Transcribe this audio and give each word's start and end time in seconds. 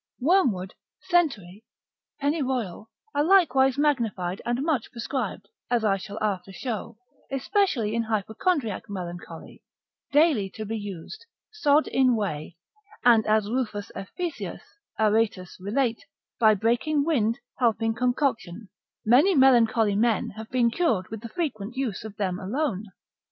Wormwood, 0.19 0.73
centaury, 0.99 1.63
pennyroyal, 2.19 2.89
are 3.13 3.23
likewise 3.23 3.77
magnified 3.77 4.41
and 4.47 4.63
much 4.63 4.91
prescribed 4.91 5.47
(as 5.69 5.85
I 5.85 5.97
shall 5.97 6.17
after 6.23 6.51
show), 6.51 6.97
especially 7.31 7.93
in 7.93 8.01
hypochondriac 8.01 8.89
melancholy, 8.89 9.61
daily 10.11 10.49
to 10.55 10.65
be 10.65 10.75
used, 10.75 11.27
sod 11.51 11.85
in 11.87 12.15
whey: 12.15 12.57
and 13.05 13.27
as 13.27 13.47
Ruffus 13.47 13.91
Ephesias, 13.95 14.63
Areteus 14.99 15.57
relate, 15.59 16.03
by 16.39 16.55
breaking 16.55 17.03
wind, 17.05 17.37
helping 17.59 17.93
concoction, 17.93 18.69
many 19.05 19.35
melancholy 19.35 19.95
men 19.95 20.31
have 20.31 20.49
been 20.49 20.71
cured 20.71 21.09
with 21.11 21.21
the 21.21 21.29
frequent 21.29 21.75
use 21.77 22.03
of 22.03 22.15
them 22.15 22.39
alone. 22.39 22.87